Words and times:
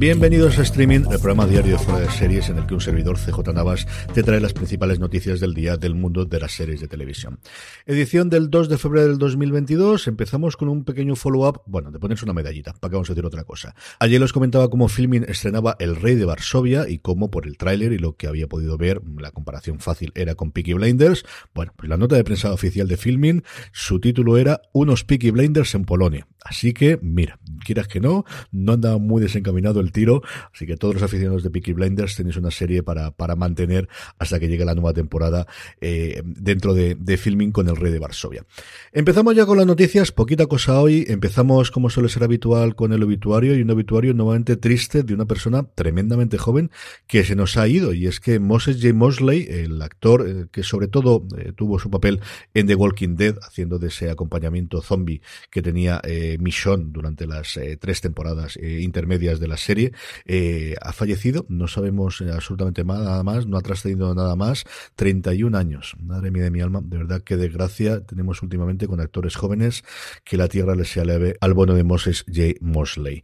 Bienvenidos 0.00 0.58
a 0.58 0.62
Streaming, 0.62 1.00
el 1.10 1.18
programa 1.18 1.46
diario 1.46 1.72
de 1.72 1.78
fuera 1.78 2.00
de 2.00 2.10
series 2.10 2.48
en 2.48 2.56
el 2.56 2.64
que 2.64 2.72
un 2.72 2.80
servidor 2.80 3.18
CJ 3.18 3.52
Navas 3.52 3.86
te 4.14 4.22
trae 4.22 4.40
las 4.40 4.54
principales 4.54 4.98
noticias 4.98 5.40
del 5.40 5.52
día 5.52 5.76
del 5.76 5.94
mundo 5.94 6.24
de 6.24 6.40
las 6.40 6.52
series 6.52 6.80
de 6.80 6.88
televisión. 6.88 7.38
Edición 7.84 8.30
del 8.30 8.48
2 8.48 8.70
de 8.70 8.78
febrero 8.78 9.08
del 9.08 9.18
2022. 9.18 10.08
Empezamos 10.08 10.56
con 10.56 10.70
un 10.70 10.84
pequeño 10.84 11.16
follow-up, 11.16 11.60
bueno, 11.66 11.90
de 11.90 11.98
ponerse 11.98 12.24
una 12.24 12.32
medallita, 12.32 12.72
para 12.72 12.90
que 12.90 12.96
vamos 12.96 13.10
a 13.10 13.12
decir 13.12 13.26
otra 13.26 13.44
cosa. 13.44 13.74
Ayer 13.98 14.22
os 14.22 14.32
comentaba 14.32 14.70
cómo 14.70 14.88
Filmin 14.88 15.26
estrenaba 15.28 15.76
El 15.78 15.96
Rey 15.96 16.14
de 16.14 16.24
Varsovia 16.24 16.88
y 16.88 17.00
cómo 17.00 17.30
por 17.30 17.46
el 17.46 17.58
tráiler 17.58 17.92
y 17.92 17.98
lo 17.98 18.16
que 18.16 18.26
había 18.26 18.46
podido 18.46 18.78
ver, 18.78 19.02
la 19.18 19.32
comparación 19.32 19.80
fácil 19.80 20.12
era 20.14 20.34
con 20.34 20.50
Peaky 20.50 20.72
Blinders. 20.72 21.26
Bueno, 21.54 21.74
pues 21.76 21.90
la 21.90 21.98
nota 21.98 22.16
de 22.16 22.24
prensa 22.24 22.54
oficial 22.54 22.88
de 22.88 22.96
Filmin, 22.96 23.44
su 23.72 24.00
título 24.00 24.38
era 24.38 24.62
Unos 24.72 25.04
Peaky 25.04 25.30
Blinders 25.30 25.74
en 25.74 25.84
Polonia. 25.84 26.26
Así 26.42 26.72
que, 26.72 26.98
mira, 27.02 27.38
quieras 27.66 27.86
que 27.86 28.00
no, 28.00 28.24
no 28.50 28.72
andaba 28.72 28.96
muy 28.96 29.20
desencaminado 29.20 29.80
el 29.80 29.89
tiro, 29.90 30.22
así 30.52 30.66
que 30.66 30.76
todos 30.76 30.94
los 30.94 31.02
aficionados 31.02 31.42
de 31.42 31.50
Peaky 31.50 31.72
Blinders 31.72 32.16
tenéis 32.16 32.36
una 32.36 32.50
serie 32.50 32.82
para, 32.82 33.10
para 33.10 33.36
mantener 33.36 33.88
hasta 34.18 34.38
que 34.38 34.48
llegue 34.48 34.64
la 34.64 34.74
nueva 34.74 34.92
temporada 34.92 35.46
eh, 35.80 36.22
dentro 36.24 36.74
de, 36.74 36.96
filming 37.16 37.52
con 37.52 37.68
el 37.68 37.76
Rey 37.76 37.92
de 37.92 37.98
Varsovia. 37.98 38.44
Empezamos 38.92 39.34
ya 39.34 39.44
con 39.46 39.58
las 39.58 39.66
noticias, 39.66 40.12
poquita 40.12 40.46
cosa 40.46 40.80
hoy, 40.80 41.04
empezamos 41.08 41.70
como 41.70 41.90
suele 41.90 42.08
ser 42.08 42.24
habitual 42.24 42.74
con 42.74 42.92
el 42.92 43.02
obituario. 43.02 43.56
Y 43.56 43.62
un 43.62 43.70
obituario 43.70 44.14
nuevamente 44.14 44.56
triste 44.56 45.02
de 45.02 45.14
una 45.14 45.26
persona 45.26 45.64
tremendamente 45.74 46.38
joven 46.38 46.70
que 47.06 47.24
se 47.24 47.34
nos 47.34 47.56
ha 47.56 47.66
ido. 47.68 47.92
Y 47.92 48.06
es 48.06 48.20
que 48.20 48.38
Moses 48.38 48.76
J. 48.80 48.94
Mosley, 48.94 49.46
el 49.48 49.82
actor 49.82 50.26
eh, 50.26 50.46
que 50.50 50.62
sobre 50.62 50.88
todo 50.88 51.26
eh, 51.36 51.52
tuvo 51.54 51.78
su 51.78 51.90
papel 51.90 52.20
en 52.54 52.66
The 52.66 52.74
Walking 52.74 53.16
Dead, 53.16 53.36
haciendo 53.42 53.78
de 53.78 53.88
ese 53.88 54.10
acompañamiento 54.10 54.80
zombie 54.82 55.20
que 55.50 55.62
tenía 55.62 56.00
Michonne 56.38 56.86
durante 56.88 57.26
las 57.26 57.58
tres 57.80 58.00
temporadas 58.00 58.56
intermedias 58.56 59.40
de 59.40 59.48
la 59.48 59.56
serie, 59.56 59.79
eh, 60.26 60.74
ha 60.80 60.92
fallecido. 60.92 61.46
No 61.48 61.68
sabemos 61.68 62.20
absolutamente 62.20 62.84
nada 62.84 63.22
más, 63.22 63.46
no 63.46 63.56
ha 63.56 63.62
trascendido 63.62 64.14
nada 64.14 64.36
más. 64.36 64.64
31 64.96 65.56
años. 65.56 65.96
Madre 66.00 66.30
mía 66.30 66.44
de 66.44 66.50
mi 66.50 66.60
alma, 66.60 66.80
de 66.82 66.98
verdad 66.98 67.22
qué 67.22 67.36
desgracia 67.36 68.04
tenemos 68.04 68.42
últimamente 68.42 68.86
con 68.86 69.00
actores 69.00 69.36
jóvenes. 69.36 69.82
Que 70.24 70.36
la 70.36 70.48
tierra 70.48 70.74
les 70.74 70.88
sea 70.88 71.04
leve 71.04 71.36
al 71.40 71.54
bono 71.54 71.74
de 71.74 71.84
Moses 71.84 72.24
J. 72.26 72.54
Mosley. 72.60 73.22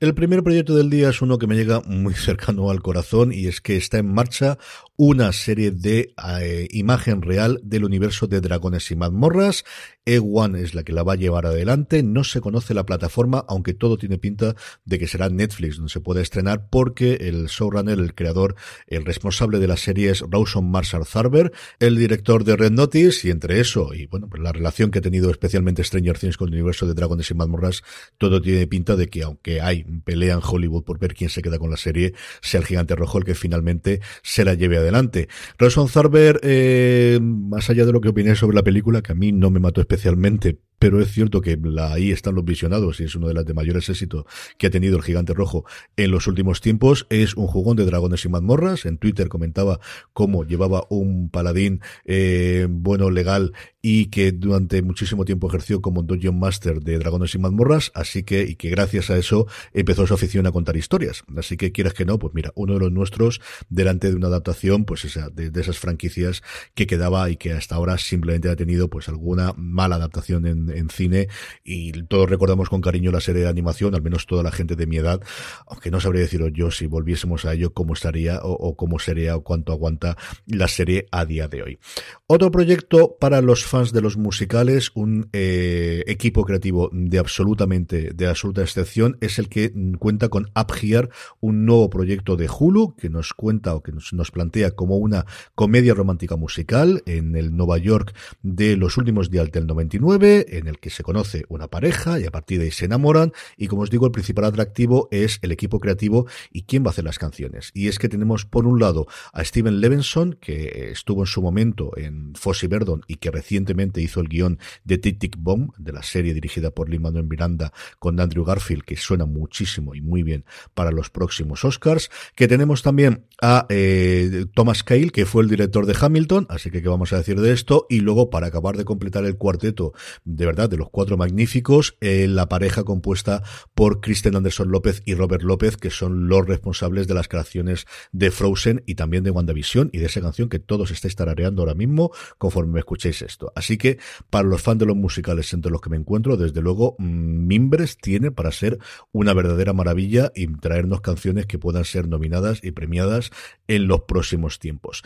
El 0.00 0.14
primer 0.14 0.42
proyecto 0.42 0.74
del 0.74 0.88
día 0.88 1.10
es 1.10 1.20
uno 1.20 1.36
que 1.36 1.46
me 1.46 1.56
llega 1.56 1.82
muy 1.84 2.14
cercano 2.14 2.70
al 2.70 2.80
corazón 2.80 3.34
y 3.34 3.48
es 3.48 3.60
que 3.60 3.76
está 3.76 3.98
en 3.98 4.10
marcha 4.10 4.56
una 4.96 5.30
serie 5.32 5.70
de 5.70 6.14
eh, 6.40 6.68
imagen 6.70 7.20
real 7.20 7.60
del 7.62 7.84
universo 7.84 8.26
de 8.26 8.40
Dragones 8.40 8.90
y 8.90 8.96
Mazmorras. 8.96 9.64
E1 10.06 10.56
es 10.58 10.74
la 10.74 10.84
que 10.84 10.94
la 10.94 11.02
va 11.02 11.12
a 11.12 11.16
llevar 11.16 11.44
adelante. 11.44 12.02
No 12.02 12.24
se 12.24 12.40
conoce 12.40 12.72
la 12.72 12.86
plataforma, 12.86 13.44
aunque 13.46 13.74
todo 13.74 13.98
tiene 13.98 14.16
pinta 14.16 14.56
de 14.86 14.98
que 14.98 15.06
será 15.06 15.28
Netflix 15.28 15.76
donde 15.76 15.92
se 15.92 16.00
puede 16.00 16.22
estrenar 16.22 16.68
porque 16.70 17.18
el 17.20 17.46
showrunner, 17.46 17.98
el 17.98 18.14
creador, 18.14 18.56
el 18.86 19.04
responsable 19.04 19.58
de 19.58 19.68
la 19.68 19.76
serie 19.76 20.10
es 20.10 20.24
Rawson 20.26 20.70
Marshall 20.70 21.04
Zarber, 21.04 21.52
el 21.78 21.98
director 21.98 22.44
de 22.44 22.56
Red 22.56 22.72
Notice 22.72 23.28
y 23.28 23.30
entre 23.30 23.60
eso 23.60 23.92
y 23.92 24.06
bueno, 24.06 24.28
pues 24.28 24.42
la 24.42 24.52
relación 24.52 24.90
que 24.90 25.00
ha 25.00 25.02
tenido 25.02 25.30
especialmente 25.30 25.84
Stranger 25.84 26.18
Things 26.18 26.38
con 26.38 26.48
el 26.48 26.54
universo 26.54 26.86
de 26.86 26.94
Dragones 26.94 27.30
y 27.30 27.34
Mazmorras, 27.34 27.82
todo 28.16 28.40
tiene 28.40 28.66
pinta 28.66 28.96
de 28.96 29.08
que 29.08 29.22
aunque 29.22 29.60
hay 29.60 29.84
pelea 30.04 30.34
en 30.34 30.40
Hollywood 30.42 30.84
por 30.84 30.98
ver 30.98 31.14
quién 31.14 31.30
se 31.30 31.42
queda 31.42 31.58
con 31.58 31.70
la 31.70 31.76
serie, 31.76 32.14
sea 32.40 32.60
el 32.60 32.66
gigante 32.66 32.96
rojo 32.96 33.18
el 33.18 33.24
que 33.24 33.34
finalmente 33.34 34.00
se 34.22 34.44
la 34.44 34.54
lleve 34.54 34.78
adelante. 34.78 35.28
Rawson 35.58 35.88
Zarber, 35.88 36.40
eh, 36.42 37.18
más 37.20 37.70
allá 37.70 37.84
de 37.84 37.92
lo 37.92 38.00
que 38.00 38.08
opiné 38.08 38.34
sobre 38.36 38.56
la 38.56 38.62
película, 38.62 39.02
que 39.02 39.12
a 39.12 39.14
mí 39.14 39.32
no 39.32 39.50
me 39.50 39.60
mató 39.60 39.80
especialmente, 39.80 40.60
pero 40.80 41.00
es 41.00 41.12
cierto 41.12 41.42
que 41.42 41.58
la, 41.62 41.92
ahí 41.92 42.10
están 42.10 42.34
los 42.34 42.44
visionados 42.44 43.00
y 43.00 43.04
es 43.04 43.14
uno 43.14 43.28
de 43.28 43.34
los 43.34 43.44
de 43.44 43.52
mayores 43.52 43.88
éxitos 43.90 44.24
que 44.56 44.66
ha 44.66 44.70
tenido 44.70 44.96
el 44.96 45.02
gigante 45.02 45.34
rojo 45.34 45.66
en 45.96 46.10
los 46.10 46.26
últimos 46.26 46.62
tiempos. 46.62 47.06
Es 47.10 47.36
un 47.36 47.46
jugón 47.46 47.76
de 47.76 47.84
dragones 47.84 48.24
y 48.24 48.30
mazmorras. 48.30 48.86
En 48.86 48.96
Twitter 48.96 49.28
comentaba 49.28 49.78
cómo 50.14 50.42
llevaba 50.44 50.86
un 50.88 51.28
paladín 51.28 51.82
eh, 52.06 52.66
bueno 52.68 53.10
legal 53.10 53.52
y 53.82 54.06
que 54.06 54.32
durante 54.32 54.80
muchísimo 54.82 55.24
tiempo 55.26 55.48
ejerció 55.48 55.82
como 55.82 56.02
Dungeon 56.02 56.38
Master 56.38 56.80
de 56.80 56.98
Dragones 56.98 57.34
y 57.34 57.38
Mazmorras, 57.38 57.92
así 57.94 58.22
que, 58.22 58.42
y 58.42 58.56
que 58.56 58.68
gracias 58.68 59.10
a 59.10 59.16
eso 59.16 59.46
empezó 59.72 60.06
su 60.06 60.14
afición 60.14 60.46
a 60.46 60.52
contar 60.52 60.76
historias. 60.76 61.24
Así 61.36 61.56
que 61.56 61.72
quieras 61.72 61.94
que 61.94 62.04
no, 62.04 62.18
pues 62.18 62.34
mira, 62.34 62.52
uno 62.54 62.74
de 62.74 62.80
los 62.80 62.92
nuestros 62.92 63.40
delante 63.68 64.08
de 64.10 64.16
una 64.16 64.28
adaptación, 64.28 64.84
pues 64.84 65.04
esa, 65.04 65.30
de, 65.30 65.50
de 65.50 65.60
esas 65.60 65.78
franquicias 65.78 66.42
que 66.74 66.86
quedaba 66.86 67.30
y 67.30 67.36
que 67.36 67.52
hasta 67.52 67.74
ahora 67.74 67.98
simplemente 67.98 68.48
ha 68.48 68.56
tenido 68.56 68.88
pues 68.88 69.08
alguna 69.08 69.54
mala 69.56 69.96
adaptación 69.96 70.46
en, 70.46 70.69
en 70.70 70.88
cine 70.88 71.28
y 71.64 71.92
todos 72.04 72.28
recordamos 72.28 72.68
con 72.68 72.80
cariño 72.80 73.10
la 73.10 73.20
serie 73.20 73.42
de 73.42 73.48
animación, 73.48 73.94
al 73.94 74.02
menos 74.02 74.26
toda 74.26 74.42
la 74.42 74.50
gente 74.50 74.76
de 74.76 74.86
mi 74.86 74.96
edad, 74.96 75.20
aunque 75.66 75.90
no 75.90 76.00
sabría 76.00 76.22
deciros 76.22 76.50
yo 76.52 76.70
si 76.70 76.86
volviésemos 76.86 77.44
a 77.44 77.54
ello 77.54 77.72
cómo 77.72 77.94
estaría 77.94 78.40
o, 78.42 78.76
cómo 78.76 78.98
sería 78.98 79.36
o 79.36 79.42
cuánto 79.42 79.72
aguanta 79.72 80.16
la 80.46 80.68
serie 80.68 81.06
a 81.10 81.24
día 81.24 81.48
de 81.48 81.62
hoy. 81.62 81.78
Otro 82.26 82.50
proyecto 82.50 83.16
para 83.18 83.40
los 83.40 83.64
fans 83.64 83.92
de 83.92 84.00
los 84.00 84.16
musicales, 84.16 84.90
un 84.94 85.28
eh, 85.32 86.04
equipo 86.06 86.44
creativo 86.44 86.90
de 86.92 87.18
absolutamente, 87.18 88.10
de 88.14 88.26
absoluta 88.26 88.62
excepción, 88.62 89.16
es 89.20 89.38
el 89.38 89.48
que 89.48 89.72
cuenta 89.98 90.28
con 90.28 90.50
Up 90.56 90.72
Here, 90.80 91.08
un 91.40 91.64
nuevo 91.64 91.90
proyecto 91.90 92.36
de 92.36 92.48
Hulu 92.48 92.94
que 92.96 93.10
nos 93.10 93.32
cuenta 93.32 93.74
o 93.74 93.82
que 93.82 93.92
nos, 93.92 94.12
nos 94.12 94.30
plantea 94.30 94.72
como 94.72 94.96
una 94.96 95.26
comedia 95.54 95.94
romántica 95.94 96.36
musical 96.36 97.02
en 97.06 97.36
el 97.36 97.56
Nueva 97.56 97.78
York 97.78 98.14
de 98.42 98.76
los 98.76 98.96
últimos 98.96 99.30
días 99.30 99.50
del 99.50 99.66
99, 99.66 100.46
en 100.60 100.68
el 100.68 100.78
que 100.78 100.90
se 100.90 101.02
conoce 101.02 101.44
una 101.48 101.68
pareja 101.68 102.20
y 102.20 102.26
a 102.26 102.30
partir 102.30 102.58
de 102.58 102.66
ahí 102.66 102.70
se 102.70 102.84
enamoran 102.84 103.32
y 103.56 103.66
como 103.66 103.82
os 103.82 103.90
digo, 103.90 104.06
el 104.06 104.12
principal 104.12 104.44
atractivo 104.44 105.08
es 105.10 105.38
el 105.42 105.52
equipo 105.52 105.80
creativo 105.80 106.26
y 106.52 106.62
quién 106.62 106.84
va 106.84 106.88
a 106.88 106.90
hacer 106.90 107.04
las 107.04 107.18
canciones. 107.18 107.70
Y 107.74 107.88
es 107.88 107.98
que 107.98 108.08
tenemos 108.08 108.44
por 108.44 108.66
un 108.66 108.78
lado 108.78 109.06
a 109.32 109.44
Steven 109.44 109.80
Levinson, 109.80 110.38
que 110.40 110.90
estuvo 110.90 111.22
en 111.22 111.26
su 111.26 111.42
momento 111.42 111.96
en 111.96 112.34
Fossey 112.34 112.68
Verdon 112.68 113.02
y 113.06 113.16
que 113.16 113.30
recientemente 113.30 114.00
hizo 114.00 114.20
el 114.20 114.28
guion 114.28 114.58
de 114.84 114.98
Tic 114.98 115.18
Tic 115.18 115.36
Bomb, 115.38 115.72
de 115.78 115.92
la 115.92 116.02
serie 116.02 116.34
dirigida 116.34 116.70
por 116.70 116.88
Lin 116.88 117.02
Manuel 117.02 117.24
Miranda 117.24 117.72
con 117.98 118.20
Andrew 118.20 118.44
Garfield, 118.44 118.84
que 118.84 118.96
suena 118.96 119.26
muchísimo 119.26 119.94
y 119.94 120.00
muy 120.00 120.22
bien 120.22 120.44
para 120.74 120.90
los 120.90 121.10
próximos 121.10 121.64
Oscars. 121.64 122.10
Que 122.34 122.48
tenemos 122.48 122.82
también 122.82 123.26
a 123.40 123.66
eh, 123.68 124.46
Thomas 124.54 124.82
Cale, 124.82 125.10
que 125.10 125.26
fue 125.26 125.42
el 125.42 125.48
director 125.48 125.86
de 125.86 125.96
Hamilton, 125.98 126.46
así 126.48 126.70
que 126.70 126.82
qué 126.82 126.88
vamos 126.88 127.12
a 127.12 127.18
decir 127.18 127.40
de 127.40 127.52
esto. 127.52 127.86
Y 127.88 128.00
luego, 128.00 128.30
para 128.30 128.48
acabar 128.48 128.76
de 128.76 128.84
completar 128.84 129.24
el 129.24 129.36
cuarteto, 129.36 129.92
de 130.24 130.46
verdad, 130.50 130.68
de 130.68 130.76
los 130.76 130.90
cuatro 130.90 131.16
magníficos, 131.16 131.96
eh, 132.00 132.26
la 132.28 132.48
pareja 132.48 132.82
compuesta 132.82 133.42
por 133.74 134.00
Kristen 134.00 134.34
Anderson 134.34 134.70
López 134.70 135.02
y 135.04 135.14
Robert 135.14 135.44
López, 135.44 135.76
que 135.76 135.90
son 135.90 136.28
los 136.28 136.44
responsables 136.46 137.06
de 137.06 137.14
las 137.14 137.28
creaciones 137.28 137.86
de 138.10 138.32
Frozen 138.32 138.82
y 138.84 138.96
también 138.96 139.22
de 139.22 139.30
WandaVision 139.30 139.90
y 139.92 139.98
de 139.98 140.06
esa 140.06 140.20
canción 140.20 140.48
que 140.48 140.58
todos 140.58 140.90
estáis 140.90 141.14
tarareando 141.14 141.62
ahora 141.62 141.74
mismo 141.74 142.10
conforme 142.38 142.72
me 142.72 142.78
escuchéis 142.80 143.22
esto. 143.22 143.52
Así 143.54 143.78
que, 143.78 143.98
para 144.28 144.48
los 144.48 144.60
fans 144.60 144.80
de 144.80 144.86
los 144.86 144.96
musicales 144.96 145.52
entre 145.52 145.70
los 145.70 145.80
que 145.80 145.90
me 145.90 145.96
encuentro, 145.96 146.36
desde 146.36 146.60
luego, 146.60 146.96
mm, 146.98 147.46
Mimbres 147.46 147.96
tiene 147.96 148.32
para 148.32 148.50
ser 148.50 148.78
una 149.12 149.32
verdadera 149.34 149.72
maravilla 149.72 150.32
y 150.34 150.48
traernos 150.56 151.00
canciones 151.00 151.46
que 151.46 151.58
puedan 151.58 151.84
ser 151.84 152.08
nominadas 152.08 152.58
y 152.64 152.72
premiadas 152.72 153.30
en 153.68 153.86
los 153.86 154.02
próximos 154.02 154.58
tiempos. 154.58 155.02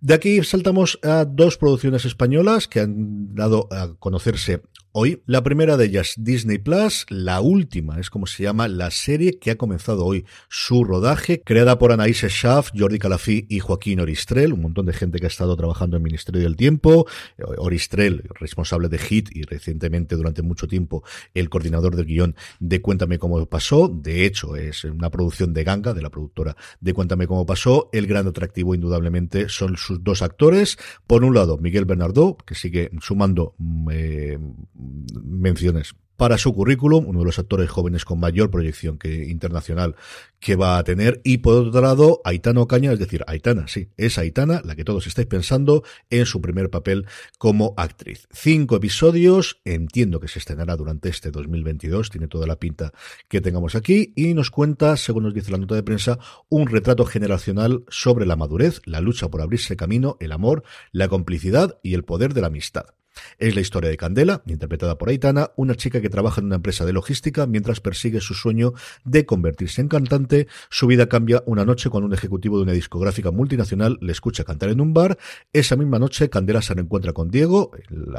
De 0.00 0.14
aquí 0.14 0.42
saltamos 0.42 0.98
a 1.02 1.26
dos 1.26 1.58
producciones 1.58 2.04
españolas 2.04 2.68
que 2.68 2.80
han 2.80 3.34
dado 3.34 3.68
a 3.70 3.94
conocerse 3.98 4.62
hoy. 4.98 5.22
La 5.26 5.42
primera 5.42 5.76
de 5.76 5.84
ellas, 5.84 6.14
Disney 6.16 6.56
Plus, 6.56 7.04
la 7.10 7.42
última, 7.42 8.00
es 8.00 8.08
como 8.08 8.26
se 8.26 8.44
llama 8.44 8.66
la 8.66 8.90
serie 8.90 9.38
que 9.38 9.50
ha 9.50 9.58
comenzado 9.58 10.06
hoy 10.06 10.24
su 10.48 10.84
rodaje, 10.84 11.42
creada 11.42 11.78
por 11.78 11.92
Anaís 11.92 12.22
Schaff, 12.22 12.70
Jordi 12.74 12.98
Calafí 12.98 13.46
y 13.50 13.60
Joaquín 13.60 14.00
Oristrel, 14.00 14.54
un 14.54 14.62
montón 14.62 14.86
de 14.86 14.94
gente 14.94 15.18
que 15.18 15.26
ha 15.26 15.28
estado 15.28 15.54
trabajando 15.54 15.98
en 15.98 16.02
Ministerio 16.02 16.40
del 16.40 16.56
Tiempo. 16.56 17.06
Oristrel, 17.58 18.24
responsable 18.40 18.88
de 18.88 18.98
HIT 18.98 19.36
y 19.36 19.42
recientemente 19.42 20.16
durante 20.16 20.40
mucho 20.40 20.66
tiempo 20.66 21.04
el 21.34 21.50
coordinador 21.50 21.94
del 21.94 22.06
guion 22.06 22.34
de 22.58 22.80
Cuéntame 22.80 23.18
cómo 23.18 23.44
pasó. 23.44 23.88
De 23.88 24.24
hecho, 24.24 24.56
es 24.56 24.84
una 24.84 25.10
producción 25.10 25.52
de 25.52 25.62
Ganga, 25.62 25.92
de 25.92 26.00
la 26.00 26.08
productora 26.08 26.56
de 26.80 26.94
Cuéntame 26.94 27.26
cómo 27.26 27.44
pasó. 27.44 27.90
El 27.92 28.06
gran 28.06 28.26
atractivo, 28.26 28.74
indudablemente, 28.74 29.50
son 29.50 29.76
sus 29.76 30.02
dos 30.02 30.22
actores. 30.22 30.78
Por 31.06 31.22
un 31.22 31.34
lado, 31.34 31.58
Miguel 31.58 31.84
Bernardo, 31.84 32.38
que 32.38 32.54
sigue 32.54 32.90
sumando 33.02 33.54
mm, 33.58 33.88
eh, 33.92 34.38
menciones 35.22 35.94
para 36.16 36.38
su 36.38 36.54
currículum, 36.54 37.06
uno 37.06 37.20
de 37.20 37.24
los 37.26 37.38
actores 37.38 37.68
jóvenes 37.68 38.04
con 38.04 38.18
mayor 38.18 38.50
proyección 38.50 38.98
que 38.98 39.26
internacional 39.26 39.96
que 40.40 40.56
va 40.56 40.78
a 40.78 40.84
tener, 40.84 41.20
y 41.24 41.38
por 41.38 41.66
otro 41.66 41.80
lado, 41.80 42.20
Aitana 42.24 42.60
Ocaña, 42.60 42.92
es 42.92 42.98
decir, 42.98 43.24
Aitana, 43.26 43.68
sí, 43.68 43.88
es 43.96 44.18
Aitana, 44.18 44.62
la 44.64 44.76
que 44.76 44.84
todos 44.84 45.06
estáis 45.06 45.26
pensando, 45.26 45.82
en 46.10 46.26
su 46.26 46.40
primer 46.40 46.70
papel 46.70 47.06
como 47.38 47.74
actriz. 47.76 48.28
Cinco 48.32 48.76
episodios, 48.76 49.60
entiendo 49.64 50.20
que 50.20 50.28
se 50.28 50.38
estrenará 50.38 50.76
durante 50.76 51.08
este 51.08 51.30
2022, 51.30 52.10
tiene 52.10 52.28
toda 52.28 52.46
la 52.46 52.56
pinta 52.56 52.92
que 53.28 53.40
tengamos 53.40 53.74
aquí, 53.74 54.12
y 54.14 54.34
nos 54.34 54.50
cuenta, 54.50 54.96
según 54.96 55.24
nos 55.24 55.34
dice 55.34 55.50
la 55.50 55.58
nota 55.58 55.74
de 55.74 55.82
prensa, 55.82 56.18
un 56.48 56.66
retrato 56.66 57.04
generacional 57.04 57.84
sobre 57.88 58.26
la 58.26 58.36
madurez, 58.36 58.80
la 58.84 59.00
lucha 59.00 59.28
por 59.28 59.42
abrirse 59.42 59.76
camino, 59.76 60.16
el 60.20 60.32
amor, 60.32 60.62
la 60.92 61.08
complicidad 61.08 61.78
y 61.82 61.94
el 61.94 62.04
poder 62.04 62.34
de 62.34 62.40
la 62.42 62.46
amistad. 62.48 62.86
Es 63.38 63.54
la 63.54 63.60
historia 63.60 63.90
de 63.90 63.96
Candela, 63.96 64.42
interpretada 64.46 64.98
por 64.98 65.08
Aitana, 65.08 65.50
una 65.56 65.74
chica 65.74 66.00
que 66.00 66.10
trabaja 66.10 66.40
en 66.40 66.46
una 66.46 66.56
empresa 66.56 66.84
de 66.84 66.92
logística 66.92 67.46
mientras 67.46 67.80
persigue 67.80 68.20
su 68.20 68.34
sueño 68.34 68.72
de 69.04 69.26
convertirse 69.26 69.80
en 69.80 69.88
cantante. 69.88 70.46
Su 70.70 70.86
vida 70.86 71.08
cambia 71.08 71.42
una 71.46 71.64
noche 71.64 71.90
cuando 71.90 72.06
un 72.06 72.14
ejecutivo 72.14 72.56
de 72.56 72.64
una 72.64 72.72
discográfica 72.72 73.30
multinacional 73.30 73.98
le 74.00 74.12
escucha 74.12 74.44
cantar 74.44 74.70
en 74.70 74.80
un 74.80 74.94
bar. 74.94 75.18
Esa 75.52 75.76
misma 75.76 75.98
noche, 75.98 76.30
Candela 76.30 76.62
se 76.62 76.74
reencuentra 76.74 77.12
con 77.12 77.30
Diego, 77.30 77.70
el 77.88 78.14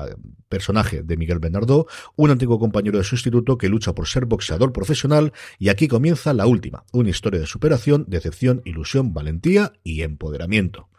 personaje 0.50 1.04
de 1.04 1.18
Miguel 1.18 1.40
Bernardo, 1.40 1.88
un 2.16 2.32
antiguo 2.32 2.60
compañero 2.60 2.98
de 2.98 3.04
su 3.04 3.16
instituto 3.16 3.58
que 3.58 3.70
lucha 3.70 3.94
por 3.94 4.08
ser 4.08 4.26
boxeador 4.26 4.72
profesional. 4.74 5.34
Y 5.60 5.70
aquí 5.70 5.88
comienza 5.88 6.34
la 6.34 6.48
última, 6.48 6.84
una 6.92 7.10
historia 7.10 7.40
de 7.40 7.48
superación, 7.48 8.06
decepción, 8.08 8.62
ilusión, 8.66 9.14
valentía 9.14 9.74
y 9.84 10.02
empoderamiento. 10.02 10.90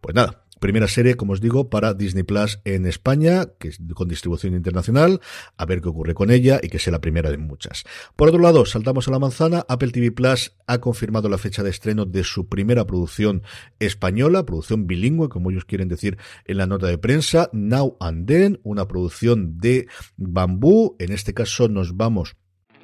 Pues 0.00 0.14
nada, 0.14 0.43
Primera 0.64 0.88
serie, 0.88 1.14
como 1.14 1.34
os 1.34 1.42
digo, 1.42 1.68
para 1.68 1.92
Disney 1.92 2.22
Plus 2.22 2.58
en 2.64 2.86
España, 2.86 3.44
que 3.58 3.68
es 3.68 3.78
con 3.92 4.08
distribución 4.08 4.54
internacional, 4.54 5.20
a 5.58 5.66
ver 5.66 5.82
qué 5.82 5.90
ocurre 5.90 6.14
con 6.14 6.30
ella 6.30 6.58
y 6.62 6.70
que 6.70 6.78
sea 6.78 6.90
la 6.90 7.02
primera 7.02 7.30
de 7.30 7.36
muchas. 7.36 7.84
Por 8.16 8.28
otro 8.30 8.40
lado, 8.40 8.64
saltamos 8.64 9.06
a 9.06 9.10
la 9.10 9.18
manzana, 9.18 9.66
Apple 9.68 9.90
TV 9.90 10.10
Plus 10.10 10.56
ha 10.66 10.78
confirmado 10.78 11.28
la 11.28 11.36
fecha 11.36 11.62
de 11.62 11.68
estreno 11.68 12.06
de 12.06 12.24
su 12.24 12.48
primera 12.48 12.86
producción 12.86 13.42
española, 13.78 14.46
producción 14.46 14.86
bilingüe, 14.86 15.28
como 15.28 15.50
ellos 15.50 15.66
quieren 15.66 15.88
decir 15.88 16.16
en 16.46 16.56
la 16.56 16.66
nota 16.66 16.86
de 16.86 16.96
prensa, 16.96 17.50
Now 17.52 17.98
and 18.00 18.26
Then, 18.26 18.60
una 18.62 18.88
producción 18.88 19.58
de 19.60 19.86
bambú, 20.16 20.96
en 20.98 21.12
este 21.12 21.34
caso 21.34 21.68
nos 21.68 21.94
vamos 21.94 22.36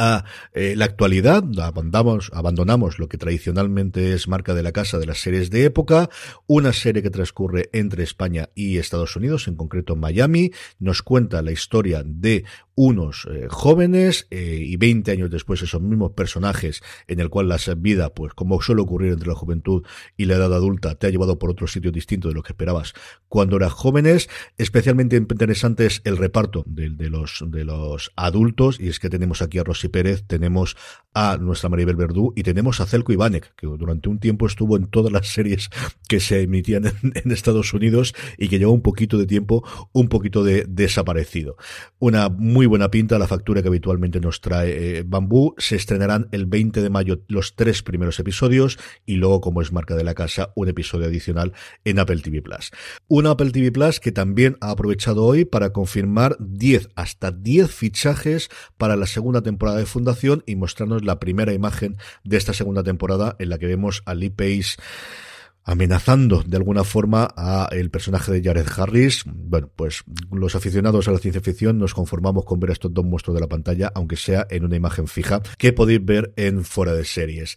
a 0.00 0.24
eh, 0.54 0.74
la 0.76 0.86
actualidad, 0.86 1.44
abandonamos, 1.60 2.30
abandonamos 2.32 2.98
lo 2.98 3.08
que 3.08 3.18
tradicionalmente 3.18 4.14
es 4.14 4.28
marca 4.28 4.54
de 4.54 4.62
la 4.62 4.72
casa 4.72 4.98
de 4.98 5.04
las 5.04 5.18
series 5.18 5.50
de 5.50 5.66
época, 5.66 6.08
una 6.46 6.72
serie 6.72 7.02
que 7.02 7.10
transcurre 7.10 7.68
entre 7.74 8.02
España 8.02 8.48
y 8.54 8.78
Estados 8.78 9.14
Unidos, 9.14 9.46
en 9.46 9.56
concreto 9.56 9.96
Miami, 9.96 10.52
nos 10.78 11.02
cuenta 11.02 11.42
la 11.42 11.52
historia 11.52 12.02
de 12.02 12.44
unos 12.82 13.28
eh, 13.30 13.46
jóvenes 13.50 14.26
eh, 14.30 14.56
y 14.58 14.78
20 14.78 15.10
años 15.10 15.30
después 15.30 15.60
esos 15.60 15.82
mismos 15.82 16.12
personajes 16.12 16.82
en 17.08 17.20
el 17.20 17.28
cual 17.28 17.46
la 17.46 17.58
vida, 17.76 18.14
pues 18.14 18.32
como 18.32 18.62
suele 18.62 18.80
ocurrir 18.80 19.12
entre 19.12 19.28
la 19.28 19.34
juventud 19.34 19.84
y 20.16 20.24
la 20.24 20.36
edad 20.36 20.54
adulta, 20.54 20.94
te 20.94 21.06
ha 21.06 21.10
llevado 21.10 21.38
por 21.38 21.50
otro 21.50 21.66
sitio 21.66 21.92
distinto 21.92 22.28
de 22.28 22.34
lo 22.34 22.42
que 22.42 22.54
esperabas 22.54 22.94
cuando 23.28 23.56
eras 23.56 23.74
jóvenes. 23.74 24.30
Especialmente 24.56 25.16
interesante 25.16 25.84
es 25.84 26.00
el 26.04 26.16
reparto 26.16 26.64
de, 26.66 26.88
de, 26.88 27.10
los, 27.10 27.44
de 27.48 27.66
los 27.66 28.12
adultos 28.16 28.80
y 28.80 28.88
es 28.88 28.98
que 28.98 29.10
tenemos 29.10 29.42
aquí 29.42 29.58
a 29.58 29.64
Rosy 29.64 29.88
Pérez, 29.88 30.24
tenemos 30.26 30.74
a 31.12 31.36
nuestra 31.36 31.68
Maribel 31.68 31.96
Verdú 31.96 32.32
y 32.34 32.44
tenemos 32.44 32.80
a 32.80 32.86
Celco 32.86 33.12
Ivanek, 33.12 33.54
que 33.56 33.66
durante 33.66 34.08
un 34.08 34.20
tiempo 34.20 34.46
estuvo 34.46 34.78
en 34.78 34.86
todas 34.86 35.12
las 35.12 35.26
series 35.28 35.68
que 36.08 36.20
se 36.20 36.40
emitían 36.42 36.84
en, 37.02 37.30
Estados 37.30 37.74
Unidos 37.74 38.14
y 38.38 38.48
que 38.48 38.58
llevó 38.58 38.72
un 38.72 38.82
poquito 38.82 39.18
de 39.18 39.26
tiempo, 39.26 39.64
un 39.92 40.08
poquito 40.08 40.44
de 40.44 40.64
desaparecido. 40.66 41.56
Una 41.98 42.28
muy 42.28 42.69
buena 42.70 42.90
pinta 42.90 43.18
la 43.18 43.26
factura 43.26 43.62
que 43.62 43.68
habitualmente 43.68 44.20
nos 44.20 44.40
trae 44.40 44.98
eh, 44.98 45.04
Bambú. 45.04 45.54
Se 45.58 45.74
estrenarán 45.74 46.28
el 46.30 46.46
20 46.46 46.80
de 46.80 46.88
mayo 46.88 47.20
los 47.26 47.56
tres 47.56 47.82
primeros 47.82 48.18
episodios 48.20 48.78
y 49.04 49.16
luego, 49.16 49.40
como 49.40 49.60
es 49.60 49.72
marca 49.72 49.96
de 49.96 50.04
la 50.04 50.14
casa, 50.14 50.52
un 50.54 50.68
episodio 50.68 51.06
adicional 51.06 51.52
en 51.84 51.98
Apple 51.98 52.20
TV 52.22 52.40
Plus. 52.40 52.70
Una 53.08 53.32
Apple 53.32 53.50
TV 53.50 53.72
Plus 53.72 53.98
que 53.98 54.12
también 54.12 54.56
ha 54.60 54.70
aprovechado 54.70 55.24
hoy 55.24 55.44
para 55.44 55.72
confirmar 55.72 56.36
10 56.38 56.90
hasta 56.94 57.32
10 57.32 57.70
fichajes 57.70 58.48
para 58.78 58.94
la 58.96 59.06
segunda 59.06 59.42
temporada 59.42 59.78
de 59.78 59.86
Fundación 59.86 60.44
y 60.46 60.54
mostrarnos 60.54 61.04
la 61.04 61.18
primera 61.18 61.52
imagen 61.52 61.96
de 62.22 62.36
esta 62.36 62.54
segunda 62.54 62.84
temporada 62.84 63.34
en 63.40 63.48
la 63.50 63.58
que 63.58 63.66
vemos 63.66 64.02
a 64.06 64.14
Lee 64.14 64.30
Pace 64.30 64.76
amenazando 65.64 66.42
de 66.42 66.56
alguna 66.56 66.84
forma 66.84 67.28
a 67.36 67.68
el 67.72 67.90
personaje 67.90 68.32
de 68.32 68.42
Jared 68.42 68.66
Harris. 68.76 69.24
Bueno, 69.26 69.70
pues 69.74 70.02
los 70.30 70.54
aficionados 70.54 71.08
a 71.08 71.12
la 71.12 71.18
ciencia 71.18 71.42
ficción 71.42 71.78
nos 71.78 71.94
conformamos 71.94 72.44
con 72.44 72.60
ver 72.60 72.70
estos 72.70 72.92
dos 72.92 73.04
monstruos 73.04 73.34
de 73.36 73.40
la 73.40 73.48
pantalla, 73.48 73.92
aunque 73.94 74.16
sea 74.16 74.46
en 74.50 74.64
una 74.64 74.76
imagen 74.76 75.06
fija, 75.06 75.42
que 75.58 75.72
podéis 75.72 76.04
ver 76.04 76.32
en 76.36 76.64
fuera 76.64 76.94
de 76.94 77.04
series. 77.04 77.56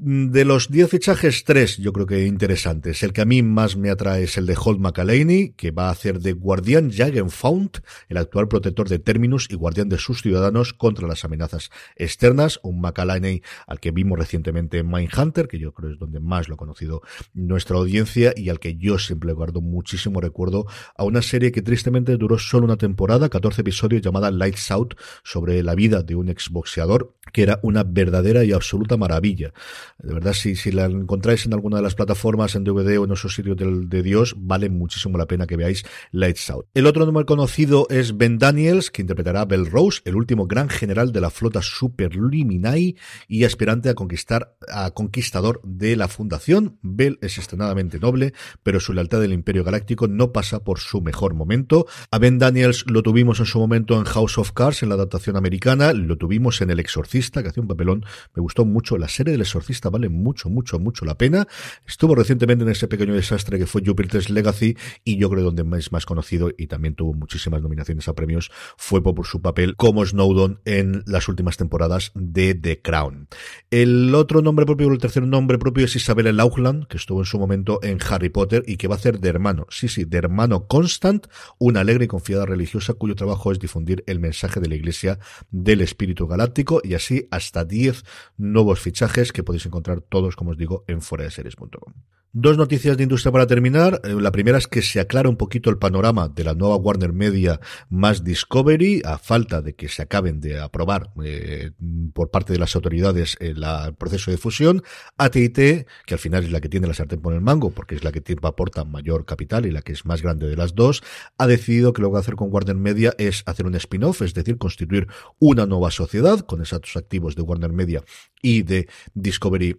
De 0.00 0.44
los 0.44 0.70
10 0.70 0.90
fichajes, 0.90 1.42
tres 1.42 1.76
yo 1.76 1.92
creo 1.92 2.06
que 2.06 2.24
interesantes. 2.24 3.02
El 3.02 3.12
que 3.12 3.22
a 3.22 3.24
mí 3.24 3.42
más 3.42 3.76
me 3.76 3.90
atrae 3.90 4.22
es 4.22 4.38
el 4.38 4.46
de 4.46 4.56
Holt 4.56 4.78
McAlaney, 4.78 5.54
que 5.56 5.72
va 5.72 5.88
a 5.88 5.90
hacer 5.90 6.20
de 6.20 6.34
guardián 6.34 6.92
Jagenfaunt, 6.92 7.78
el 8.08 8.16
actual 8.16 8.46
protector 8.46 8.88
de 8.88 9.00
Terminus 9.00 9.48
y 9.50 9.56
guardián 9.56 9.88
de 9.88 9.98
sus 9.98 10.22
ciudadanos 10.22 10.72
contra 10.72 11.08
las 11.08 11.24
amenazas 11.24 11.70
externas. 11.96 12.60
Un 12.62 12.80
McAlaney 12.80 13.42
al 13.66 13.80
que 13.80 13.90
vimos 13.90 14.16
recientemente 14.16 14.78
en 14.78 14.88
Mindhunter, 14.88 15.48
que 15.48 15.58
yo 15.58 15.74
creo 15.74 15.90
es 15.90 15.98
donde 15.98 16.20
más 16.20 16.46
lo 16.46 16.54
ha 16.54 16.58
conocido 16.58 17.02
nuestra 17.34 17.76
audiencia 17.76 18.32
y 18.36 18.50
al 18.50 18.60
que 18.60 18.76
yo 18.76 19.00
siempre 19.00 19.32
guardo 19.32 19.60
muchísimo 19.60 20.20
recuerdo 20.20 20.66
a 20.96 21.02
una 21.02 21.22
serie 21.22 21.50
que 21.50 21.62
tristemente 21.62 22.16
duró 22.16 22.38
solo 22.38 22.66
una 22.66 22.76
temporada, 22.76 23.28
14 23.28 23.62
episodios, 23.62 24.02
llamada 24.02 24.30
Lights 24.30 24.70
Out, 24.70 24.94
sobre 25.24 25.60
la 25.64 25.74
vida 25.74 26.04
de 26.04 26.14
un 26.14 26.28
exboxeador, 26.28 27.16
que 27.32 27.42
era 27.42 27.58
una 27.64 27.82
verdadera 27.82 28.44
y 28.44 28.52
absoluta 28.52 28.96
maravilla. 28.96 29.52
De 29.98 30.14
verdad, 30.14 30.32
si, 30.32 30.54
la 30.70 30.86
encontráis 30.86 31.46
en 31.46 31.54
alguna 31.54 31.76
de 31.76 31.82
las 31.82 31.94
plataformas, 31.94 32.54
en 32.54 32.64
DVD 32.64 32.98
o 32.98 33.04
en 33.04 33.12
esos 33.12 33.34
sitios 33.34 33.56
del, 33.56 33.88
de 33.88 34.02
Dios, 34.02 34.34
vale 34.38 34.68
muchísimo 34.70 35.18
la 35.18 35.26
pena 35.26 35.46
que 35.46 35.56
veáis 35.56 35.84
Lights 36.12 36.50
Out. 36.50 36.66
El 36.74 36.86
otro 36.86 37.04
nombre 37.04 37.24
conocido 37.24 37.86
es 37.90 38.16
Ben 38.16 38.38
Daniels, 38.38 38.90
que 38.90 39.02
interpretará 39.02 39.42
a 39.42 39.44
Bell 39.44 39.66
Rose, 39.66 40.00
el 40.04 40.16
último 40.16 40.46
gran 40.46 40.68
general 40.68 41.12
de 41.12 41.20
la 41.20 41.30
flota 41.30 41.62
Super 41.62 42.14
Luminai 42.14 42.96
y 43.26 43.44
aspirante 43.44 43.88
a 43.88 43.94
conquistar 43.94 44.56
a 44.68 44.90
conquistador 44.90 45.60
de 45.64 45.96
la 45.96 46.08
fundación. 46.08 46.78
Bell 46.82 47.18
es 47.22 47.38
extremadamente 47.38 47.98
noble, 47.98 48.32
pero 48.62 48.80
su 48.80 48.92
lealtad 48.92 49.20
del 49.20 49.32
Imperio 49.32 49.64
Galáctico 49.64 50.08
no 50.08 50.32
pasa 50.32 50.64
por 50.64 50.80
su 50.80 51.00
mejor 51.00 51.34
momento. 51.34 51.86
A 52.10 52.18
Ben 52.18 52.38
Daniels 52.38 52.84
lo 52.88 53.02
tuvimos 53.02 53.40
en 53.40 53.46
su 53.46 53.58
momento 53.58 53.98
en 53.98 54.04
House 54.04 54.38
of 54.38 54.52
Cards, 54.52 54.82
en 54.82 54.88
la 54.88 54.94
adaptación 54.96 55.36
americana, 55.36 55.92
lo 55.92 56.16
tuvimos 56.16 56.60
en 56.60 56.70
El 56.70 56.80
Exorcista, 56.80 57.42
que 57.42 57.50
hacía 57.50 57.62
un 57.62 57.68
papelón, 57.68 58.04
me 58.34 58.42
gustó 58.42 58.64
mucho. 58.64 58.98
La 58.98 59.08
serie 59.08 59.32
del 59.32 59.42
Exorcista 59.42 59.77
vale 59.88 60.08
mucho, 60.08 60.50
mucho, 60.50 60.78
mucho 60.78 61.04
la 61.04 61.16
pena. 61.16 61.46
Estuvo 61.86 62.14
recientemente 62.14 62.64
en 62.64 62.70
ese 62.70 62.88
pequeño 62.88 63.14
desastre 63.14 63.58
que 63.58 63.66
fue 63.66 63.82
Jupiter's 63.84 64.30
Legacy 64.30 64.76
y 65.04 65.18
yo 65.18 65.30
creo 65.30 65.44
donde 65.44 65.78
es 65.78 65.92
más 65.92 66.06
conocido 66.06 66.50
y 66.56 66.66
también 66.66 66.94
tuvo 66.94 67.14
muchísimas 67.14 67.62
nominaciones 67.62 68.08
a 68.08 68.14
premios 68.14 68.50
fue 68.76 69.02
por 69.02 69.26
su 69.26 69.40
papel 69.40 69.76
como 69.76 70.04
Snowdon 70.04 70.60
en 70.64 71.02
las 71.06 71.28
últimas 71.28 71.56
temporadas 71.56 72.12
de 72.14 72.54
The 72.54 72.80
Crown. 72.82 73.28
El 73.70 74.14
otro 74.14 74.42
nombre 74.42 74.66
propio, 74.66 74.90
el 74.90 74.98
tercer 74.98 75.22
nombre 75.22 75.58
propio 75.58 75.84
es 75.84 75.96
Isabella 75.96 76.32
Lauchland, 76.32 76.86
que 76.86 76.96
estuvo 76.96 77.20
en 77.20 77.26
su 77.26 77.38
momento 77.38 77.80
en 77.82 77.98
Harry 78.08 78.28
Potter 78.28 78.62
y 78.66 78.76
que 78.76 78.88
va 78.88 78.94
a 78.94 78.98
hacer 78.98 79.20
de 79.20 79.28
hermano, 79.28 79.66
sí, 79.70 79.88
sí, 79.88 80.04
de 80.04 80.18
hermano 80.18 80.66
Constant, 80.66 81.26
una 81.58 81.80
alegre 81.80 82.04
y 82.04 82.08
confiada 82.08 82.46
religiosa 82.46 82.94
cuyo 82.94 83.14
trabajo 83.14 83.52
es 83.52 83.58
difundir 83.58 84.04
el 84.06 84.20
mensaje 84.20 84.60
de 84.60 84.68
la 84.68 84.74
Iglesia 84.74 85.18
del 85.50 85.80
Espíritu 85.80 86.26
Galáctico 86.26 86.80
y 86.82 86.94
así 86.94 87.28
hasta 87.30 87.64
10 87.64 88.04
nuevos 88.36 88.80
fichajes 88.80 89.32
que 89.32 89.42
podéis 89.42 89.66
encontrar 89.68 90.00
todos, 90.00 90.34
como 90.34 90.50
os 90.50 90.58
digo, 90.58 90.84
en 90.88 91.00
foradeseries.com. 91.00 91.92
Dos 92.34 92.58
noticias 92.58 92.98
de 92.98 93.04
industria 93.04 93.32
para 93.32 93.46
terminar. 93.46 94.02
Eh, 94.04 94.12
la 94.12 94.30
primera 94.30 94.58
es 94.58 94.66
que 94.66 94.82
se 94.82 95.00
aclara 95.00 95.30
un 95.30 95.38
poquito 95.38 95.70
el 95.70 95.78
panorama 95.78 96.28
de 96.28 96.44
la 96.44 96.52
nueva 96.52 96.76
Warner 96.76 97.14
Media 97.14 97.58
más 97.88 98.22
Discovery, 98.22 99.00
a 99.02 99.16
falta 99.16 99.62
de 99.62 99.74
que 99.74 99.88
se 99.88 100.02
acaben 100.02 100.38
de 100.38 100.60
aprobar 100.60 101.10
eh, 101.24 101.70
por 102.12 102.30
parte 102.30 102.52
de 102.52 102.58
las 102.58 102.76
autoridades 102.76 103.34
el 103.40 103.64
proceso 103.96 104.30
de 104.30 104.36
fusión. 104.36 104.82
AT&T, 105.16 105.86
que 106.04 106.14
al 106.14 106.20
final 106.20 106.44
es 106.44 106.52
la 106.52 106.60
que 106.60 106.68
tiene 106.68 106.86
la 106.86 106.92
sartén 106.92 107.22
por 107.22 107.32
el 107.32 107.40
mango, 107.40 107.70
porque 107.70 107.94
es 107.94 108.04
la 108.04 108.12
que 108.12 108.22
aporta 108.42 108.84
mayor 108.84 109.24
capital 109.24 109.64
y 109.64 109.70
la 109.70 109.80
que 109.80 109.92
es 109.92 110.04
más 110.04 110.20
grande 110.20 110.48
de 110.48 110.56
las 110.56 110.74
dos, 110.74 111.02
ha 111.38 111.46
decidido 111.46 111.94
que 111.94 112.02
lo 112.02 112.08
que 112.08 112.12
va 112.12 112.18
a 112.18 112.20
hacer 112.20 112.36
con 112.36 112.52
Warner 112.52 112.76
Media 112.76 113.14
es 113.16 113.42
hacer 113.46 113.66
un 113.66 113.74
spin-off, 113.76 114.20
es 114.20 114.34
decir, 114.34 114.58
constituir 114.58 115.08
una 115.38 115.64
nueva 115.64 115.90
sociedad 115.90 116.40
con 116.40 116.60
esos 116.60 116.94
activos 116.94 117.36
de 117.36 117.42
Warner 117.42 117.72
Media 117.72 118.04
y 118.42 118.64
de 118.64 118.86
Discovery 119.14 119.76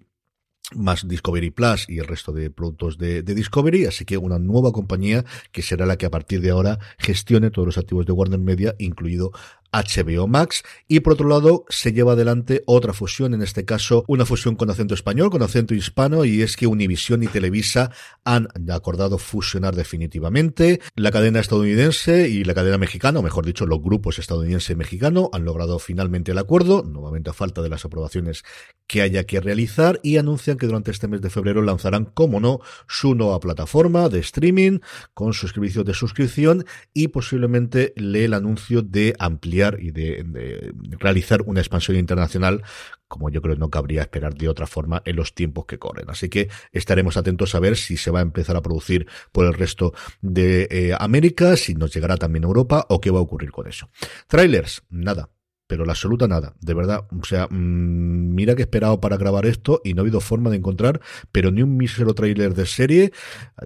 más 0.76 1.08
Discovery 1.08 1.52
Plus 1.52 1.90
y 1.90 2.00
el 2.00 2.08
resto 2.08 2.32
de 2.32 2.50
productos 2.50 2.98
de, 2.98 3.24
Discovery, 3.24 3.86
así 3.86 4.06
que 4.06 4.18
una 4.18 4.40
nueva 4.40 4.72
compañía 4.72 5.26
que 5.52 5.62
será 5.62 5.86
la 5.86 5.98
que 5.98 6.06
a 6.06 6.10
partir 6.10 6.42
de 6.42 6.52
ahora 6.52 6.80
gestione 6.98 7.52
todos 7.52 7.66
los 7.66 7.78
activos 7.78 8.06
de 8.06 8.12
Warner 8.12 8.40
Media, 8.40 8.76
incluido 8.78 9.32
HBO 9.72 10.28
Max 10.28 10.64
y 10.88 11.02
por 11.02 11.14
otro 11.14 11.28
lado 11.28 11.66
se 11.70 11.94
lleva 11.94 12.14
adelante 12.14 12.64
otra 12.66 12.94
fusión, 12.94 13.34
en 13.34 13.42
este 13.42 13.66
caso 13.66 14.04
una 14.08 14.26
fusión 14.26 14.56
con 14.56 14.70
acento 14.70 14.94
español, 14.94 15.30
con 15.30 15.44
acento 15.44 15.76
hispano 15.76 16.26
y 16.26 16.42
es 16.42 16.58
que 16.58 16.68
Univision 16.68 17.24
y 17.24 17.28
Televisa 17.28 17.92
han 18.24 18.48
acordado 18.72 19.18
fusionar 19.18 19.76
definitivamente. 19.76 20.82
La 20.96 21.12
cadena 21.12 21.40
estadounidense 21.40 22.30
y 22.30 22.44
la 22.44 22.54
cadena 22.54 22.78
mexicana, 22.78 23.20
o 23.20 23.24
mejor 23.24 23.46
dicho 23.46 23.66
los 23.66 23.82
grupos 23.82 24.20
estadounidense 24.20 24.74
y 24.74 24.76
mexicano 24.76 25.30
han 25.34 25.46
logrado 25.46 25.80
finalmente 25.80 26.32
el 26.32 26.38
acuerdo, 26.38 26.84
nuevamente 26.84 27.30
a 27.30 27.34
falta 27.34 27.62
de 27.62 27.70
las 27.70 27.86
aprobaciones 27.86 28.44
que 28.88 29.02
haya 29.02 29.26
que 29.26 29.40
realizar 29.40 30.00
y 30.02 30.18
anuncian 30.18 30.58
que 30.58 30.66
durante 30.66 30.92
este 30.92 31.08
mes 31.08 31.22
de 31.22 31.30
febrero 31.30 31.62
lanzarán, 31.62 32.06
como 32.06 32.40
no, 32.40 32.60
su 32.88 33.14
nueva 33.14 33.40
plataforma 33.40 34.10
de 34.10 34.20
streaming 34.20 34.80
con 35.14 35.34
su 35.34 35.48
servicio 35.48 35.84
de 35.84 35.94
suscripción 35.94 36.66
y 36.94 37.10
posiblemente 37.10 37.94
el 37.96 38.34
anuncio 38.34 38.82
de 38.82 39.16
ampliar 39.20 39.59
y 39.80 39.92
de, 39.92 40.74
realizar 41.00 41.42
una 41.46 41.60
expansión 41.60 41.98
internacional 41.98 42.64
como 43.08 43.32
yo 43.32 43.42
creo 43.42 43.56
no 43.56 43.72
cabría 43.72 44.02
esperar 44.02 44.36
de 44.36 44.48
otra 44.48 44.68
forma 44.68 45.02
en 45.04 45.16
los 45.16 45.34
tiempos 45.34 45.66
que 45.66 45.80
corren. 45.80 46.10
Así 46.12 46.30
que 46.30 46.48
estaremos 46.72 47.18
atentos 47.18 47.56
a 47.56 47.60
ver 47.60 47.76
si 47.76 47.98
se 47.98 48.12
va 48.12 48.20
a 48.20 48.22
empezar 48.22 48.56
a 48.56 48.62
producir 48.62 49.08
por 49.32 49.48
el 49.48 49.56
resto 49.56 49.94
de 50.22 50.68
eh, 50.70 50.96
América, 50.98 51.58
si 51.58 51.74
nos 51.74 51.92
llegará 51.92 52.18
también 52.18 52.44
a 52.44 52.48
Europa 52.48 52.86
o 52.88 53.02
qué 53.02 53.10
va 53.10 53.18
a 53.18 53.24
ocurrir 53.24 53.52
con 53.52 53.68
eso. 53.68 53.90
Trailers, 54.28 54.84
nada 54.90 55.30
pero 55.70 55.86
la 55.86 55.92
absoluta 55.92 56.28
nada, 56.28 56.56
de 56.62 56.74
verdad. 56.74 57.06
O 57.22 57.24
sea, 57.24 57.46
mm, 57.48 58.34
mira 58.34 58.56
que 58.56 58.64
he 58.64 58.66
esperado 58.66 59.00
para 59.00 59.18
grabar 59.18 59.46
esto 59.46 59.82
y 59.84 59.94
no 59.94 60.02
ha 60.02 60.04
habido 60.04 60.20
forma 60.20 60.50
de 60.50 60.58
encontrar, 60.58 61.00
pero 61.32 61.52
ni 61.52 61.62
un 61.62 61.78
mísero 61.78 62.16
trailer 62.16 62.56
de 62.56 62.66
serie. 62.66 63.14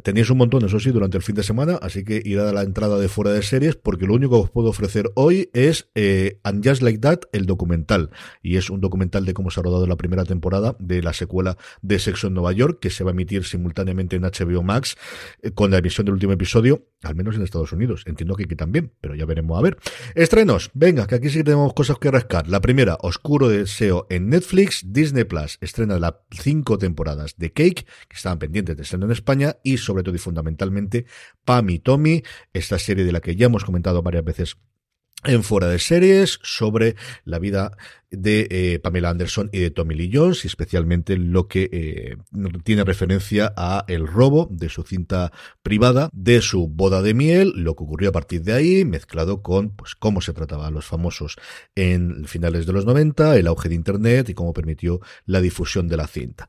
Tenéis 0.04 0.30
un 0.30 0.38
montón, 0.38 0.66
eso 0.66 0.82
sí, 0.82 0.92
durante 0.92 1.16
el 1.16 1.24
fin 1.24 1.36
de 1.36 1.44
semana, 1.44 1.80
así 1.82 2.04
que 2.04 2.22
irá 2.26 2.50
a 2.50 2.52
la 2.52 2.64
entrada 2.64 3.00
de 3.00 3.08
fuera 3.08 3.32
de 3.32 3.42
series, 3.42 3.78
porque 3.78 4.06
lo 4.06 4.16
único 4.16 4.36
que 4.36 4.44
os 4.44 4.50
puedo 4.50 4.68
ofrecer 4.68 5.12
hoy 5.16 5.50
es 5.54 5.88
eh, 5.96 6.42
And 6.44 6.68
Just 6.68 6.82
Like 6.82 7.00
That, 7.00 7.20
el 7.32 7.46
documental. 7.46 8.10
Y 8.42 8.58
es 8.58 8.70
un 8.70 8.82
documental 8.82 9.24
de 9.24 9.34
cómo 9.34 9.50
se 9.50 9.62
ha 9.62 9.64
rodado 9.64 9.88
la 9.88 9.96
primera 9.96 10.26
temporada 10.26 10.76
de 10.80 11.02
la 11.02 11.14
secuela 11.14 11.58
de 11.82 12.00
Sexo 12.00 12.28
en 12.28 12.34
Nueva 12.34 12.52
York, 12.52 12.80
que 12.82 12.90
se 12.90 13.06
va 13.06 13.12
a 13.12 13.14
emitir 13.14 13.46
simultáneamente 13.46 14.18
en 14.18 14.24
HBO 14.24 14.62
Max, 14.62 14.98
eh, 15.42 15.52
con 15.52 15.72
la 15.72 15.78
emisión 15.78 16.04
del 16.04 16.16
último 16.16 16.34
episodio, 16.34 16.86
al 17.02 17.16
menos 17.16 17.38
en 17.38 17.44
Estados 17.44 17.72
Unidos. 17.72 18.04
Entiendo 18.08 18.36
que 18.36 18.44
aquí 18.44 18.58
también, 18.58 18.92
pero 19.00 19.16
ya 19.16 19.26
veremos 19.26 19.58
a 19.58 19.62
ver. 19.62 19.78
Estrenos, 20.16 20.70
venga, 20.74 21.08
que 21.08 21.16
aquí 21.16 21.30
sí 21.30 21.46
tenemos 21.46 21.74
cosas 21.74 21.93
que 22.00 22.12
rascar. 22.12 22.48
La 22.48 22.62
primera, 22.62 22.98
Oscuro 23.02 23.50
Deseo 23.50 24.08
en 24.10 24.30
Netflix. 24.30 24.84
Disney 24.86 25.24
Plus 25.24 25.58
estrena 25.62 26.00
las 26.00 26.16
cinco 26.32 26.78
temporadas 26.78 27.36
de 27.38 27.52
Cake, 27.52 27.86
que 28.08 28.16
estaban 28.16 28.40
pendientes 28.40 28.76
de 28.76 28.84
estreno 28.84 29.06
en 29.06 29.12
España, 29.12 29.58
y 29.64 29.78
sobre 29.78 30.04
todo 30.04 30.16
y 30.16 30.20
fundamentalmente, 30.20 31.06
Pam 31.46 31.68
Tommy, 31.80 32.24
esta 32.54 32.80
serie 32.80 33.06
de 33.06 33.12
la 33.12 33.22
que 33.22 33.36
ya 33.36 33.48
hemos 33.48 33.66
comentado 33.66 34.02
varias 34.02 34.24
veces 34.24 34.58
en 35.24 35.44
fuera 35.44 35.68
de 35.68 35.80
series 35.80 36.40
sobre 36.44 36.96
la 37.24 37.40
vida 37.40 37.78
de 38.13 38.48
eh, 38.50 38.79
Pamela 38.79 39.10
Anderson 39.10 39.50
y 39.51 39.60
de 39.60 39.72
Tommy 39.72 39.96
Lee 39.96 40.12
Jones, 40.13 40.46
y 40.46 40.48
especialmente 40.48 41.17
lo 41.17 41.48
que 41.48 41.70
eh, 41.72 42.17
tiene 42.63 42.84
referencia 42.84 43.53
a 43.58 43.86
el 43.88 44.08
robo 44.08 44.48
de 44.51 44.70
su 44.70 44.84
cinta 44.84 45.32
privada, 45.62 46.10
de 46.13 46.41
su 46.41 46.67
boda 46.67 47.01
de 47.01 47.13
miel, 47.13 47.53
lo 47.55 47.75
que 47.75 47.84
ocurrió 47.84 48.10
a 48.10 48.12
partir 48.12 48.43
de 48.43 48.53
ahí, 48.53 48.86
mezclado 48.86 49.41
con 49.41 49.70
pues 49.70 49.96
cómo 49.96 50.22
se 50.22 50.34
trataba 50.34 50.67
a 50.67 50.72
los 50.72 50.86
famosos 50.86 51.36
en 51.75 52.25
finales 52.25 52.65
de 52.65 52.74
los 52.74 52.86
90, 52.86 53.38
el 53.38 53.48
auge 53.48 53.70
de 53.70 53.75
internet 53.75 54.29
y 54.29 54.34
cómo 54.34 54.53
permitió 54.53 55.01
la 55.25 55.41
difusión 55.41 55.88
de 55.88 55.98
la 55.98 56.08
cinta. 56.08 56.48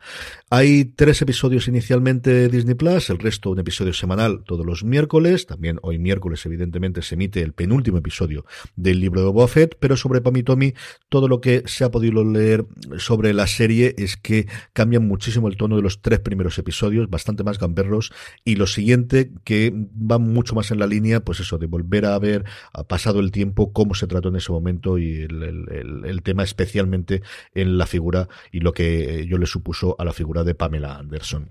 Hay 0.50 0.85
tres 0.85 1.23
episodios 1.23 1.68
inicialmente 1.68 2.30
de 2.30 2.49
Disney 2.49 2.75
Plus, 2.75 3.11
el 3.11 3.18
resto 3.18 3.50
un 3.50 3.59
episodio 3.61 3.92
semanal 3.92 4.44
todos 4.44 4.66
los 4.66 4.85
miércoles, 4.85 5.47
también 5.47 5.78
hoy 5.83 5.99
miércoles 5.99 6.44
evidentemente 6.47 7.02
se 7.02 7.14
emite 7.14 7.40
el 7.40 7.52
penúltimo 7.52 7.99
episodio 7.99 8.44
del 8.76 9.00
libro 9.00 9.21
de 9.21 9.26
Boba 9.28 9.49
Fett, 9.49 9.76
pero 9.78 9.97
sobre 9.97 10.21
Pam 10.21 10.37
y 10.37 10.42
Tommy 10.42 10.75
todo 11.09 11.28
lo 11.28 11.40
que 11.40 11.54
se 11.67 11.85
ha 11.85 11.91
podido 11.91 12.25
leer 12.25 12.67
sobre 12.99 13.33
la 13.33 13.47
serie 13.47 13.95
es 13.99 14.17
que 14.17 14.47
cambian 14.73 15.07
muchísimo 15.07 15.49
el 15.49 15.57
tono 15.57 15.77
de 15.77 15.83
los 15.83 16.03
tres 16.03 16.21
primeros 16.21 16.59
episodios, 16.59 17.09
bastante 17.09 17.45
más 17.45 17.59
gamberros, 17.59 18.13
y 18.45 18.57
lo 18.57 18.67
siguiente 18.67 19.31
que 19.45 19.73
va 19.73 20.19
mucho 20.19 20.55
más 20.55 20.71
en 20.71 20.79
la 20.79 20.87
línea, 20.87 21.21
pues 21.21 21.41
eso, 21.41 21.59
de 21.59 21.67
volver 21.67 22.07
a 22.07 22.19
ver, 22.19 22.45
ha 22.73 22.85
pasado 22.85 23.21
el 23.21 23.31
tiempo, 23.31 23.73
cómo 23.73 23.95
se 23.95 24.07
trató 24.07 24.29
en 24.29 24.37
ese 24.37 24.53
momento 24.53 24.99
y 24.99 25.23
el, 25.23 26.21
tema 26.23 26.43
especialmente 26.43 27.23
en 27.55 27.77
la 27.77 27.87
figura 27.87 28.29
y 28.51 28.61
lo 28.61 28.73
que 28.73 29.27
yo 29.29 29.37
le 29.37 29.47
supuso 29.47 29.95
a 29.99 30.05
la 30.05 30.13
figura 30.13 30.43
de 30.43 30.55
Pamela 30.55 30.97
Anderson. 30.97 31.51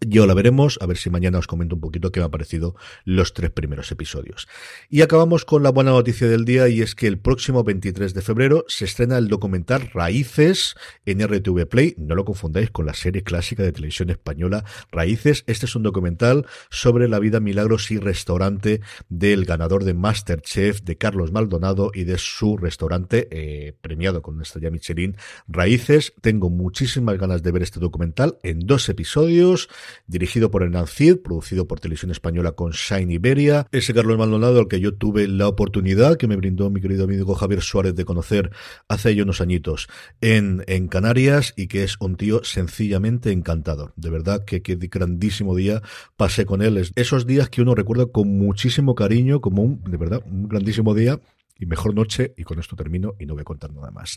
Yo 0.00 0.26
la 0.26 0.34
veremos, 0.34 0.78
a 0.82 0.86
ver 0.86 0.98
si 0.98 1.08
mañana 1.08 1.38
os 1.38 1.46
comento 1.46 1.74
un 1.74 1.80
poquito 1.80 2.12
qué 2.12 2.20
me 2.20 2.24
han 2.24 2.30
parecido 2.30 2.76
los 3.04 3.32
tres 3.32 3.50
primeros 3.50 3.90
episodios. 3.90 4.46
Y 4.90 5.00
acabamos 5.00 5.46
con 5.46 5.62
la 5.62 5.70
buena 5.70 5.92
noticia 5.92 6.28
del 6.28 6.44
día 6.44 6.68
y 6.68 6.82
es 6.82 6.94
que 6.94 7.06
el 7.06 7.18
próximo 7.18 7.64
23 7.64 8.12
de 8.12 8.20
febrero 8.20 8.66
se 8.68 8.84
estrena 8.84 9.16
el 9.16 9.28
documental 9.28 9.88
Raíces 9.94 10.74
en 11.06 11.26
RTV 11.26 11.66
Play. 11.66 11.94
No 11.96 12.14
lo 12.14 12.26
confundáis 12.26 12.70
con 12.70 12.84
la 12.84 12.92
serie 12.92 13.22
clásica 13.22 13.62
de 13.62 13.72
televisión 13.72 14.10
española 14.10 14.66
Raíces. 14.92 15.44
Este 15.46 15.64
es 15.64 15.74
un 15.74 15.82
documental 15.82 16.44
sobre 16.68 17.08
la 17.08 17.18
vida, 17.18 17.40
milagros 17.40 17.90
y 17.90 17.98
restaurante 17.98 18.82
del 19.08 19.46
ganador 19.46 19.84
de 19.84 19.94
Masterchef 19.94 20.82
de 20.82 20.98
Carlos 20.98 21.32
Maldonado 21.32 21.90
y 21.94 22.04
de 22.04 22.18
su 22.18 22.58
restaurante 22.58 23.28
eh, 23.30 23.72
premiado 23.80 24.20
con 24.20 24.34
una 24.34 24.42
estrella 24.42 24.70
Michelin 24.70 25.16
Raíces. 25.48 26.12
Tengo 26.20 26.50
muchísimas 26.50 27.16
ganas 27.16 27.42
de 27.42 27.50
ver 27.50 27.62
este 27.62 27.80
documental 27.80 28.38
en 28.42 28.60
dos 28.60 28.90
episodios 28.90 29.70
dirigido 30.06 30.50
por 30.50 30.62
Hernán 30.62 30.86
Cid, 30.86 31.18
producido 31.18 31.66
por 31.66 31.80
Televisión 31.80 32.10
Española 32.10 32.52
con 32.52 32.72
Shine 32.72 33.14
Iberia. 33.14 33.66
Ese 33.72 33.94
Carlos 33.94 34.18
Maldonado 34.18 34.60
al 34.60 34.68
que 34.68 34.80
yo 34.80 34.94
tuve 34.94 35.28
la 35.28 35.48
oportunidad, 35.48 36.16
que 36.16 36.26
me 36.26 36.36
brindó 36.36 36.70
mi 36.70 36.80
querido 36.80 37.04
amigo 37.04 37.34
Javier 37.34 37.62
Suárez 37.62 37.94
de 37.94 38.04
conocer 38.04 38.50
hace 38.88 39.14
ya 39.14 39.22
unos 39.22 39.40
añitos 39.40 39.88
en, 40.20 40.64
en 40.66 40.88
Canarias 40.88 41.52
y 41.56 41.68
que 41.68 41.82
es 41.82 41.96
un 42.00 42.16
tío 42.16 42.42
sencillamente 42.44 43.32
encantador. 43.32 43.92
De 43.96 44.10
verdad 44.10 44.44
que 44.44 44.62
qué 44.62 44.76
grandísimo 44.76 45.54
día 45.54 45.82
pasé 46.16 46.46
con 46.46 46.62
él. 46.62 46.90
Esos 46.94 47.26
días 47.26 47.48
que 47.48 47.62
uno 47.62 47.74
recuerda 47.74 48.06
con 48.06 48.28
muchísimo 48.38 48.94
cariño, 48.94 49.40
como 49.40 49.62
un, 49.62 49.82
de 49.84 49.96
verdad, 49.96 50.22
un 50.26 50.48
grandísimo 50.48 50.94
día 50.94 51.20
y 51.58 51.66
mejor 51.66 51.94
noche. 51.94 52.34
Y 52.36 52.44
con 52.44 52.58
esto 52.58 52.76
termino 52.76 53.14
y 53.18 53.26
no 53.26 53.34
voy 53.34 53.42
a 53.42 53.44
contar 53.44 53.72
nada 53.72 53.90
más. 53.90 54.16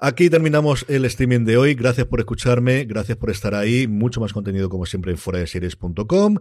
Aquí 0.00 0.30
terminamos 0.30 0.84
el 0.88 1.04
streaming 1.04 1.44
de 1.44 1.56
hoy. 1.56 1.74
Gracias 1.74 2.06
por 2.06 2.20
escucharme, 2.20 2.84
gracias 2.84 3.18
por 3.18 3.30
estar 3.30 3.54
ahí. 3.54 3.86
Mucho 3.86 4.20
más 4.20 4.32
contenido 4.32 4.68
como 4.68 4.86
siempre 4.86 5.12
en 5.12 5.18
fuera 5.18 5.38
de 5.38 5.46
series.com. 5.46 6.38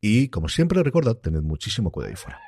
Y 0.00 0.28
como 0.28 0.48
siempre, 0.48 0.82
recordad, 0.82 1.16
tened 1.16 1.42
muchísimo 1.42 1.90
cuidado 1.90 2.10
ahí 2.10 2.16
fuera. 2.16 2.40